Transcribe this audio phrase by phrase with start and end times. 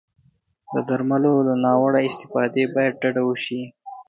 [0.73, 3.61] د درملو له ناوړه استفادې باید ډډه وشي.